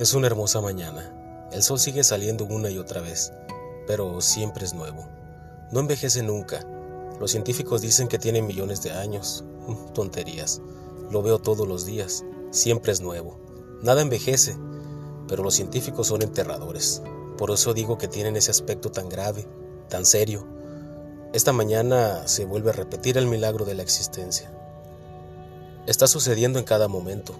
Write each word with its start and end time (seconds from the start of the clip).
Es 0.00 0.14
una 0.14 0.28
hermosa 0.28 0.62
mañana. 0.62 1.12
El 1.52 1.62
sol 1.62 1.78
sigue 1.78 2.02
saliendo 2.04 2.46
una 2.46 2.70
y 2.70 2.78
otra 2.78 3.02
vez, 3.02 3.34
pero 3.86 4.22
siempre 4.22 4.64
es 4.64 4.72
nuevo. 4.72 5.06
No 5.72 5.80
envejece 5.80 6.22
nunca. 6.22 6.66
Los 7.20 7.32
científicos 7.32 7.82
dicen 7.82 8.08
que 8.08 8.18
tiene 8.18 8.40
millones 8.40 8.82
de 8.82 8.92
años. 8.92 9.44
Mm, 9.66 9.92
tonterías. 9.92 10.62
Lo 11.10 11.20
veo 11.20 11.38
todos 11.38 11.68
los 11.68 11.84
días. 11.84 12.24
Siempre 12.50 12.92
es 12.92 13.02
nuevo. 13.02 13.38
Nada 13.82 14.00
envejece, 14.00 14.56
pero 15.28 15.42
los 15.42 15.52
científicos 15.52 16.06
son 16.06 16.22
enterradores. 16.22 17.02
Por 17.36 17.50
eso 17.50 17.74
digo 17.74 17.98
que 17.98 18.08
tienen 18.08 18.36
ese 18.36 18.52
aspecto 18.52 18.90
tan 18.90 19.10
grave, 19.10 19.46
tan 19.90 20.06
serio. 20.06 20.46
Esta 21.34 21.52
mañana 21.52 22.26
se 22.26 22.46
vuelve 22.46 22.70
a 22.70 22.72
repetir 22.72 23.18
el 23.18 23.26
milagro 23.26 23.66
de 23.66 23.74
la 23.74 23.82
existencia. 23.82 24.50
Está 25.86 26.06
sucediendo 26.06 26.58
en 26.58 26.64
cada 26.64 26.88
momento, 26.88 27.34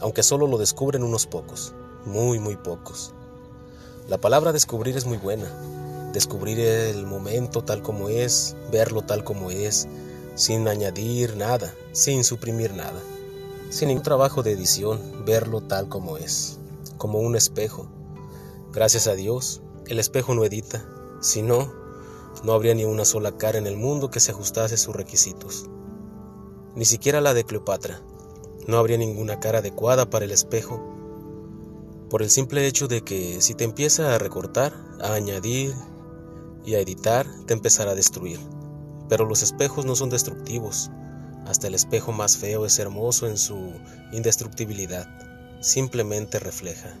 aunque 0.00 0.24
solo 0.24 0.48
lo 0.48 0.58
descubren 0.58 1.04
unos 1.04 1.28
pocos 1.28 1.72
muy, 2.04 2.38
muy 2.38 2.56
pocos. 2.56 3.12
La 4.08 4.18
palabra 4.18 4.52
descubrir 4.52 4.96
es 4.96 5.06
muy 5.06 5.18
buena. 5.18 5.48
Descubrir 6.12 6.58
el 6.58 7.06
momento 7.06 7.62
tal 7.62 7.82
como 7.82 8.08
es, 8.08 8.56
verlo 8.72 9.02
tal 9.02 9.22
como 9.22 9.50
es, 9.50 9.86
sin 10.34 10.66
añadir 10.66 11.36
nada, 11.36 11.72
sin 11.92 12.24
suprimir 12.24 12.74
nada, 12.74 13.00
sin 13.68 13.88
ningún 13.88 14.02
trabajo 14.02 14.42
de 14.42 14.52
edición, 14.52 15.24
verlo 15.24 15.60
tal 15.60 15.88
como 15.88 16.16
es, 16.16 16.58
como 16.98 17.20
un 17.20 17.36
espejo. 17.36 17.86
Gracias 18.72 19.06
a 19.06 19.14
Dios, 19.14 19.62
el 19.86 20.00
espejo 20.00 20.34
no 20.34 20.44
edita, 20.44 20.84
si 21.20 21.42
no, 21.42 21.72
no 22.42 22.52
habría 22.52 22.74
ni 22.74 22.84
una 22.84 23.04
sola 23.04 23.36
cara 23.36 23.58
en 23.58 23.66
el 23.66 23.76
mundo 23.76 24.10
que 24.10 24.18
se 24.18 24.32
ajustase 24.32 24.74
a 24.74 24.78
sus 24.78 24.96
requisitos. 24.96 25.66
Ni 26.74 26.84
siquiera 26.84 27.20
la 27.20 27.34
de 27.34 27.44
Cleopatra. 27.44 28.00
No 28.66 28.78
habría 28.78 28.98
ninguna 28.98 29.40
cara 29.40 29.58
adecuada 29.58 30.10
para 30.10 30.24
el 30.24 30.30
espejo 30.30 30.99
por 32.10 32.22
el 32.22 32.30
simple 32.30 32.66
hecho 32.66 32.88
de 32.88 33.02
que 33.02 33.40
si 33.40 33.54
te 33.54 33.64
empieza 33.64 34.14
a 34.14 34.18
recortar, 34.18 34.74
a 35.00 35.14
añadir 35.14 35.72
y 36.66 36.74
a 36.74 36.80
editar, 36.80 37.24
te 37.46 37.54
empezará 37.54 37.92
a 37.92 37.94
destruir. 37.94 38.40
Pero 39.08 39.24
los 39.24 39.42
espejos 39.42 39.86
no 39.86 39.94
son 39.94 40.10
destructivos. 40.10 40.90
Hasta 41.46 41.68
el 41.68 41.74
espejo 41.74 42.12
más 42.12 42.36
feo 42.36 42.66
es 42.66 42.78
hermoso 42.80 43.28
en 43.28 43.38
su 43.38 43.72
indestructibilidad. 44.12 45.06
Simplemente 45.60 46.40
refleja. 46.40 46.94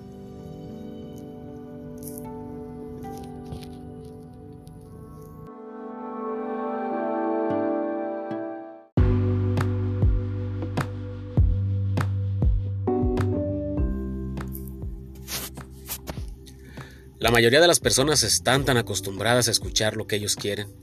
La 17.20 17.30
mayoría 17.30 17.60
de 17.60 17.66
las 17.66 17.80
personas 17.80 18.22
están 18.22 18.64
tan 18.64 18.78
acostumbradas 18.78 19.46
a 19.46 19.50
escuchar 19.50 19.94
lo 19.94 20.06
que 20.06 20.16
ellos 20.16 20.36
quieren, 20.36 20.74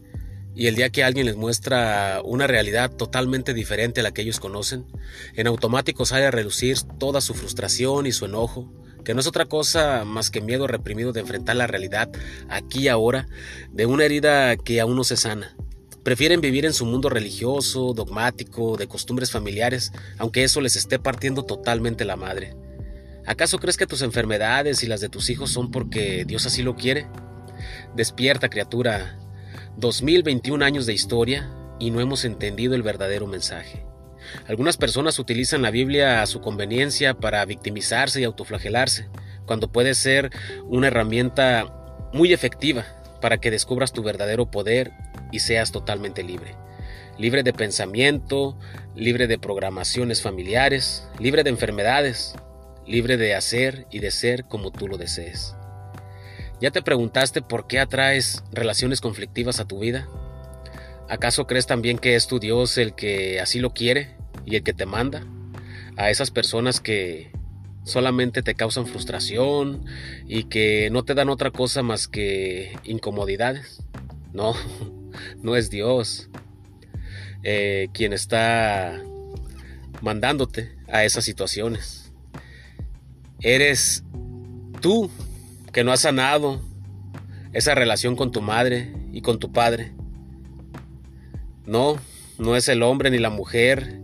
y 0.54 0.68
el 0.68 0.76
día 0.76 0.92
que 0.92 1.04
alguien 1.04 1.26
les 1.26 1.36
muestra 1.36 2.22
una 2.24 2.46
realidad 2.46 2.92
totalmente 2.92 3.56
diferente 3.56 4.02
a 4.02 4.04
la 4.04 4.12
que 4.12 4.22
ellos 4.22 4.40
conocen, 4.40 4.86
en 5.34 5.48
automático 5.48 6.06
sale 6.06 6.28
a 6.28 6.32
relucir 6.32 6.78
toda 7.00 7.22
su 7.22 7.34
frustración 7.34 8.06
y 8.06 8.12
su 8.12 8.26
enojo, 8.26 8.72
que 9.04 9.16
no 9.16 9.20
es 9.20 9.26
otra 9.26 9.46
cosa 9.46 10.06
más 10.06 10.30
que 10.30 10.42
miedo 10.42 10.68
reprimido 10.68 11.12
de 11.12 11.22
enfrentar 11.22 11.56
la 11.56 11.66
realidad 11.66 12.12
aquí 12.50 12.82
y 12.82 12.88
ahora, 12.88 13.28
de 13.72 13.88
una 13.88 14.06
herida 14.06 14.58
que 14.58 14.80
aún 14.80 14.96
no 14.96 15.04
se 15.04 15.18
sana. 15.18 15.58
Prefieren 16.04 16.40
vivir 16.40 16.68
en 16.68 16.74
su 16.74 16.86
mundo 16.86 17.10
religioso, 17.10 17.96
dogmático, 17.96 18.78
de 18.78 18.88
costumbres 18.88 19.32
familiares, 19.32 19.92
aunque 20.20 20.44
eso 20.44 20.62
les 20.62 20.76
esté 20.76 21.00
partiendo 21.00 21.46
totalmente 21.46 22.06
la 22.06 22.16
madre. 22.16 22.56
¿Acaso 23.28 23.60
crees 23.60 23.76
que 23.76 23.86
tus 23.86 24.04
enfermedades 24.04 24.84
y 24.84 24.88
las 24.88 25.02
de 25.02 25.10
tus 25.10 25.30
hijos 25.30 25.52
son 25.52 25.70
porque 25.70 26.24
Dios 26.26 26.46
así 26.46 26.64
lo 26.64 26.78
quiere? 26.78 27.08
Despierta, 27.94 28.48
criatura. 28.48 29.20
2021 29.76 30.64
años 30.64 30.86
de 30.86 30.94
historia 30.94 31.52
y 31.78 31.92
no 31.92 32.00
hemos 32.00 32.24
entendido 32.24 32.74
el 32.74 32.84
verdadero 32.84 33.28
mensaje. 33.28 33.86
Algunas 34.48 34.78
personas 34.78 35.20
utilizan 35.20 35.62
la 35.62 35.72
Biblia 35.72 36.22
a 36.22 36.26
su 36.26 36.40
conveniencia 36.40 37.16
para 37.16 37.44
victimizarse 37.44 38.22
y 38.22 38.24
autoflagelarse, 38.24 39.10
cuando 39.46 39.74
puede 39.74 39.94
ser 39.94 40.32
una 40.66 40.88
herramienta 40.88 42.10
muy 42.14 42.32
efectiva 42.32 42.86
para 43.20 43.40
que 43.40 43.52
descubras 43.52 43.92
tu 43.92 44.04
verdadero 44.04 44.50
poder 44.50 44.94
y 45.34 45.40
seas 45.40 45.74
totalmente 45.74 46.24
libre. 46.24 46.56
Libre 47.18 47.44
de 47.44 47.52
pensamiento, 47.52 48.58
libre 48.96 49.28
de 49.28 49.38
programaciones 49.38 50.22
familiares, 50.22 51.10
libre 51.20 51.44
de 51.44 51.50
enfermedades, 51.50 52.36
libre 52.88 53.18
de 53.18 53.36
hacer 53.36 53.88
y 53.92 54.00
de 54.00 54.12
ser 54.12 54.46
como 54.46 54.72
tú 54.72 54.88
lo 54.88 54.98
desees. 54.98 55.56
¿Ya 56.60 56.72
te 56.72 56.82
preguntaste 56.82 57.42
por 57.42 57.68
qué 57.68 57.80
atraes 57.80 58.44
relaciones 58.52 59.02
conflictivas 59.02 59.60
a 59.60 59.68
tu 59.68 59.80
vida? 59.80 60.08
¿Acaso 61.10 61.46
crees 61.46 61.68
también 61.68 62.00
que 62.00 62.16
es 62.16 62.28
tu 62.28 62.40
Dios 62.40 62.78
el 62.78 62.96
que 62.96 63.40
así 63.40 63.60
lo 63.60 63.74
quiere 63.74 64.16
y 64.46 64.56
el 64.56 64.64
que 64.64 64.74
te 64.74 64.86
manda? 64.86 65.24
A 65.98 66.10
esas 66.10 66.32
personas 66.32 66.80
que 66.80 67.32
solamente 67.84 68.44
te 68.44 68.56
causan 68.56 68.88
frustración 68.88 69.86
y 70.28 70.46
que 70.46 70.90
no 70.92 71.04
te 71.04 71.14
dan 71.14 71.30
otra 71.30 71.52
cosa 71.52 71.84
más 71.84 72.08
que 72.08 72.78
incomodidades. 72.84 73.84
No, 74.34 74.56
no 75.42 75.56
es 75.56 75.70
Dios 75.70 76.30
eh, 77.44 77.90
quien 77.94 78.14
está 78.14 79.02
mandándote 80.02 80.76
a 80.88 81.06
esas 81.06 81.24
situaciones. 81.24 82.07
Eres 83.42 84.04
tú 84.82 85.12
que 85.72 85.84
no 85.84 85.92
has 85.92 86.02
sanado 86.02 86.62
esa 87.54 87.76
relación 87.76 88.16
con 88.16 88.32
tu 88.32 88.42
madre 88.42 88.94
y 89.12 89.22
con 89.22 89.40
tu 89.40 89.52
padre. 89.52 89.94
No, 91.66 91.98
no 92.40 92.56
es 92.56 92.68
el 92.68 92.84
hombre 92.84 93.12
ni 93.12 93.20
la 93.20 93.30
mujer 93.30 94.00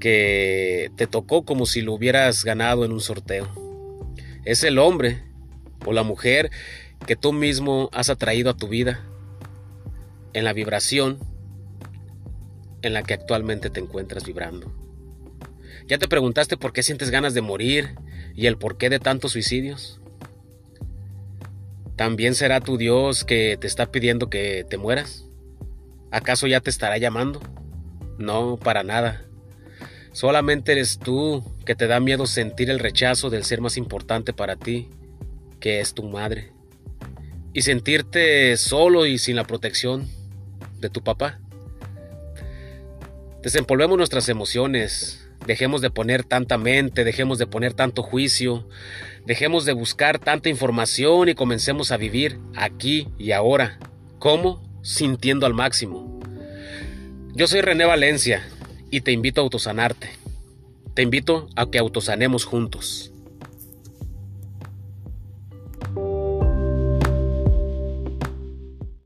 que 0.00 0.90
te 0.96 1.06
tocó 1.06 1.44
como 1.44 1.64
si 1.64 1.80
lo 1.80 1.94
hubieras 1.94 2.44
ganado 2.44 2.84
en 2.84 2.92
un 2.92 3.00
sorteo. 3.00 3.48
Es 4.44 4.62
el 4.64 4.78
hombre 4.78 5.22
o 5.86 5.92
la 5.92 6.02
mujer 6.02 6.50
que 7.06 7.16
tú 7.16 7.32
mismo 7.32 7.88
has 7.92 8.10
atraído 8.10 8.50
a 8.50 8.56
tu 8.56 8.68
vida 8.68 9.00
en 10.34 10.44
la 10.44 10.52
vibración 10.52 11.18
en 12.82 12.92
la 12.92 13.02
que 13.02 13.14
actualmente 13.14 13.70
te 13.70 13.80
encuentras 13.80 14.24
vibrando. 14.24 14.72
¿Ya 15.86 15.98
te 15.98 16.08
preguntaste 16.08 16.56
por 16.56 16.72
qué 16.72 16.82
sientes 16.82 17.10
ganas 17.10 17.32
de 17.32 17.40
morir 17.40 17.94
y 18.34 18.46
el 18.46 18.58
porqué 18.58 18.90
de 18.90 18.98
tantos 18.98 19.32
suicidios? 19.32 20.00
¿También 21.96 22.34
será 22.34 22.60
tu 22.60 22.76
Dios 22.76 23.24
que 23.24 23.56
te 23.60 23.66
está 23.66 23.86
pidiendo 23.86 24.28
que 24.28 24.66
te 24.68 24.76
mueras? 24.76 25.26
¿Acaso 26.10 26.46
ya 26.46 26.60
te 26.60 26.70
estará 26.70 26.98
llamando? 26.98 27.40
No, 28.18 28.56
para 28.56 28.82
nada. 28.82 29.24
Solamente 30.12 30.72
eres 30.72 30.98
tú 30.98 31.44
que 31.64 31.74
te 31.74 31.86
da 31.86 32.00
miedo 32.00 32.26
sentir 32.26 32.70
el 32.70 32.78
rechazo 32.78 33.30
del 33.30 33.44
ser 33.44 33.60
más 33.60 33.76
importante 33.76 34.32
para 34.32 34.56
ti, 34.56 34.88
que 35.60 35.80
es 35.80 35.94
tu 35.94 36.04
madre. 36.04 36.52
Y 37.52 37.62
sentirte 37.62 38.56
solo 38.56 39.06
y 39.06 39.18
sin 39.18 39.36
la 39.36 39.44
protección 39.44 40.08
de 40.78 40.90
tu 40.90 41.02
papá. 41.02 41.40
Desempolvemos 43.42 43.98
nuestras 43.98 44.28
emociones, 44.28 45.23
Dejemos 45.46 45.80
de 45.80 45.90
poner 45.90 46.24
tanta 46.24 46.58
mente, 46.58 47.04
dejemos 47.04 47.38
de 47.38 47.46
poner 47.46 47.74
tanto 47.74 48.02
juicio, 48.02 48.66
dejemos 49.26 49.64
de 49.64 49.72
buscar 49.72 50.18
tanta 50.18 50.48
información 50.48 51.28
y 51.28 51.34
comencemos 51.34 51.92
a 51.92 51.96
vivir 51.96 52.38
aquí 52.56 53.08
y 53.18 53.32
ahora. 53.32 53.78
¿Cómo? 54.18 54.62
Sintiendo 54.82 55.46
al 55.46 55.54
máximo. 55.54 56.20
Yo 57.34 57.46
soy 57.46 57.60
René 57.60 57.84
Valencia 57.84 58.48
y 58.90 59.02
te 59.02 59.12
invito 59.12 59.40
a 59.40 59.44
autosanarte. 59.44 60.10
Te 60.94 61.02
invito 61.02 61.48
a 61.56 61.70
que 61.70 61.78
autosanemos 61.78 62.44
juntos. 62.44 63.13